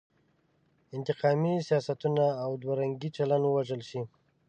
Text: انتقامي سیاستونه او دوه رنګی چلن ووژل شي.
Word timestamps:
انتقامي 0.95 1.55
سیاستونه 1.67 2.25
او 2.43 2.51
دوه 2.61 2.73
رنګی 2.81 3.09
چلن 3.17 3.41
ووژل 3.45 3.81
شي. 3.89 4.01